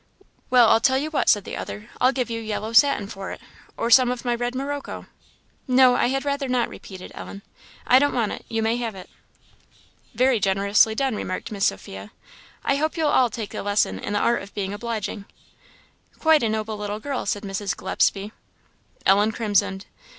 [0.49, 3.39] "Well, I'll tell you what," said the other "I'll give you yellow satin for it
[3.77, 5.05] or some of my red morocco!"
[5.67, 7.43] "No, I had rather not," repeated Ellen;
[7.85, 9.11] "I don't want it you may have it."
[10.15, 12.09] "Very generously done," remarked Miss Sophia;
[12.65, 15.25] "I hope you'll all take a lesson in the art of being obliging."
[16.17, 17.77] "Quite a noble little girl," said Mrs.
[17.77, 18.31] Gillespie.
[19.05, 19.85] Ellen crimsoned.